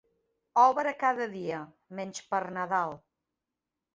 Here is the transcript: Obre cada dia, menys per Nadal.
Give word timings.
Obre 0.61 0.93
cada 1.03 1.27
dia, 1.33 1.59
menys 1.99 2.23
per 2.31 2.41
Nadal. 2.57 2.97